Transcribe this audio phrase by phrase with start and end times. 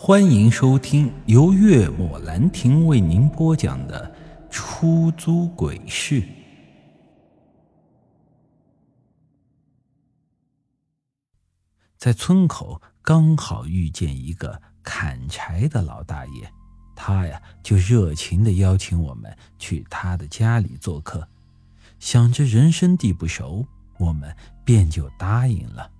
[0.00, 4.14] 欢迎收听由月末兰亭为您播讲的
[4.48, 6.22] 《出租鬼市》。
[11.96, 16.48] 在村口刚好遇见一个砍柴的老大爷，
[16.94, 21.28] 他呀就热情的邀请我们去他的家里做客。
[21.98, 23.66] 想着人生地不熟，
[23.98, 24.32] 我们
[24.64, 25.90] 便就答应了。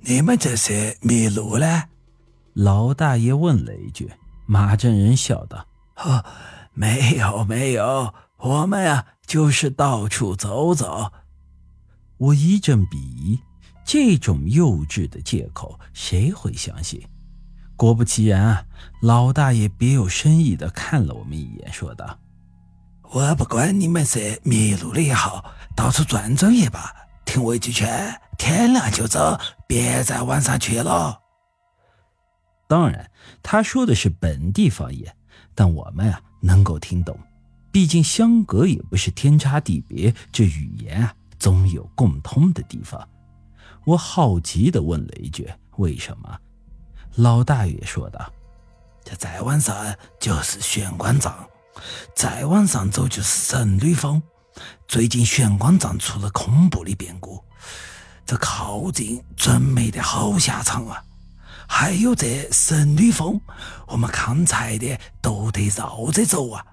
[0.00, 1.90] 你们这是迷路了？
[2.58, 4.10] 老大爷问了一句，
[4.44, 6.24] 马镇人笑道：“哦，
[6.74, 11.12] 没有没有，我们呀就是到处走走。”
[12.18, 13.38] 我一阵鄙夷，
[13.84, 17.00] 这种幼稚的借口谁会相信？
[17.76, 18.64] 果不其然啊，
[19.02, 22.18] 老大爷别有深意的看了我们一眼，说道
[23.12, 25.44] ：“我不管你们是迷路了也好，
[25.76, 26.92] 到处转转也罢，
[27.24, 31.20] 听我一句劝，天亮就走，别再晚上去了。”
[32.68, 33.10] 当然，
[33.42, 35.16] 他说的是本地方言，
[35.54, 37.18] 但我们啊能够听懂，
[37.72, 43.08] 毕竟相隔也不是天差地别，这语言啊总有共通的地方。
[43.86, 46.38] 我好奇地问了一句：“为什么？”
[47.16, 48.30] 老大爷说道
[49.02, 49.74] ：“这再往上
[50.20, 51.48] 就是玄关藏，
[52.14, 54.22] 再往上走就是神女峰。
[54.86, 57.42] 最近玄关藏出了恐怖的变故，
[58.26, 61.02] 这靠近准没得好下场啊！”
[61.70, 63.38] 还有这神女峰，
[63.86, 66.64] 我们砍柴的都得绕着走啊。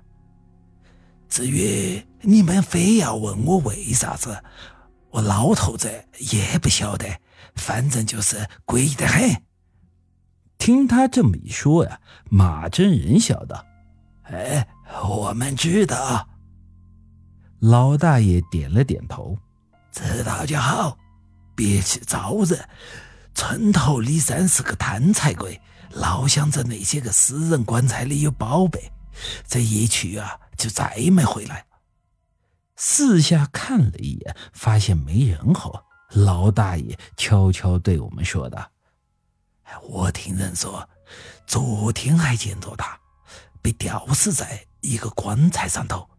[1.28, 4.42] 至于你们非要问我为啥子，
[5.12, 7.06] 我老头子也不晓得，
[7.56, 9.44] 反正就是诡异得很。
[10.58, 13.64] 听他这么一说呀，马真人笑道
[14.24, 14.66] ：“哎，
[15.04, 16.30] 我们知道。”
[17.60, 19.38] 老大爷点了点头
[19.92, 20.98] ：“知道就好，
[21.54, 22.58] 别去招惹。”
[23.36, 28.92] 村头李三是个贪财鬼，老想着那些个私人棺材里有宝贝，
[29.46, 31.66] 这一去啊，就再没回来。
[32.78, 35.80] 四下看了一眼，发现没人后，
[36.12, 38.72] 老大爷悄悄对我们说道
[39.88, 40.90] ：“我听人说，
[41.46, 42.98] 昨天还见到他
[43.62, 46.10] 被吊死在一个棺材上头。”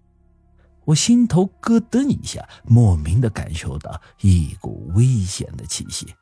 [0.84, 6.14] 我心头咯噔一下，莫名的感受到一股危险的气息。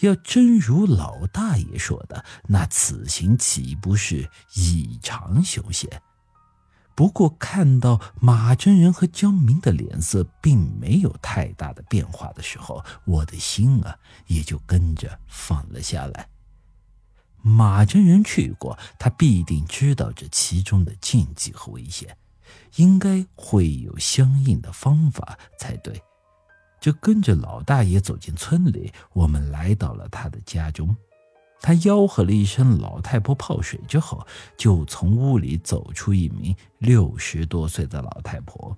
[0.00, 6.02] 要真如老大爷说的，那此行岂不是异常凶险？
[6.94, 13.96] 不过看到马真人和江明的脸色并没有太大的变化的时候，我的心啊
[14.26, 16.28] 也就跟着放了下来。
[17.40, 22.16] 马真人去过，他必定知道这其中的禁忌和危险，
[22.74, 26.02] 应该会有相应的方法才对。
[26.80, 30.96] 就跟着老大爷走进村里，我们来到了他的家中。
[31.60, 34.24] 他吆喝了一声“老太婆泡水”之后，
[34.56, 38.76] 就从屋里走出一名六十多岁的老太婆。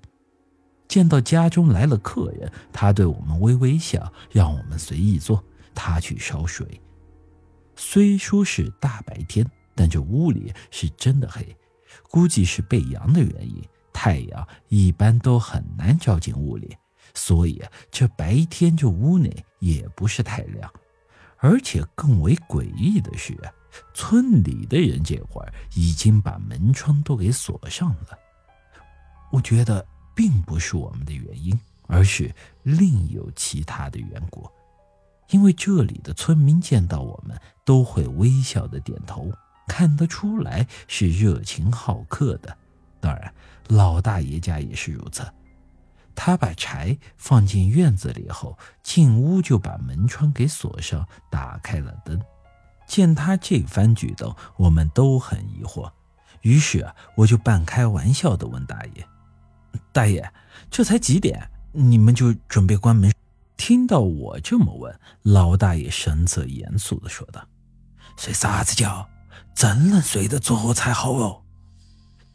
[0.88, 5.44] 见到家中来了客人，他对我们微微笑，让我们随意坐，
[5.74, 6.80] 他去烧水。
[7.76, 11.56] 虽说是大白天，但这屋里是真的黑，
[12.10, 13.62] 估计是背阳的原因，
[13.92, 16.76] 太阳一般都很难照进屋里。
[17.14, 20.72] 所以这白天这屋内也不是太亮，
[21.38, 23.36] 而且更为诡异的是，
[23.94, 28.18] 村里的人这会儿已经把门窗都给锁上了。
[29.30, 34.48] 我觉得并不是我们的原因，而是另有其他的缘故。
[35.30, 39.30] 因为这里的村民见到我们都会微笑的点头，
[39.68, 42.56] 看得出来是热情好客的。
[43.00, 43.32] 当然，
[43.68, 45.22] 老大爷家也是如此。
[46.22, 52.20] 他把柴放进院子里后，进屋就把门窗给锁上，打开了灯。
[52.86, 55.90] 见他这番举动，我们都很疑惑。
[56.42, 59.08] 于是啊，我就半开玩笑地问大爷
[59.92, 60.30] ：“大爷，
[60.70, 63.10] 这才几点，你们就准备关门？”
[63.56, 67.42] 听到我这么问，老大爷神色严肃地说道
[68.18, 69.08] ：“睡啥子觉？
[69.54, 71.44] 真能睡得着才好哦。”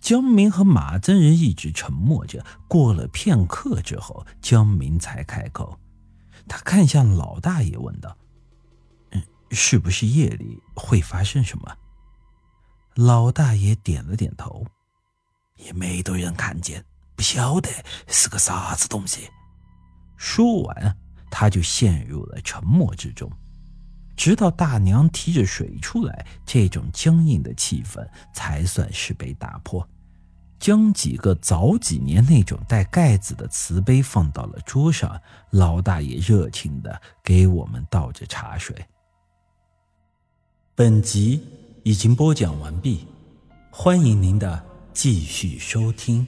[0.05, 5.79] 江明和马真人一直沉默着，过了片刻之后，江明才开口。
[6.47, 8.15] 他看向老大爷，问道
[9.13, 11.75] ：“嗯，是不是夜里会发生什么？”
[12.93, 14.63] 老大爷点了点头，
[15.55, 16.85] 也没多人看见，
[17.15, 17.67] 不晓得
[18.07, 19.27] 是个啥子东西。
[20.17, 20.95] 说完，
[21.31, 23.27] 他就陷入了沉默之中，
[24.15, 29.83] 直到大娘提着水出来，这种僵硬的气氛才算是被打破。
[30.65, 35.21] 将几个早几年那种带盖子的瓷杯放到了桌上，
[35.51, 38.75] 老大爷热情的给我们倒着茶水。
[40.73, 41.39] 本集
[41.83, 43.05] 已经播讲完毕，
[43.69, 46.27] 欢迎您的继续收听。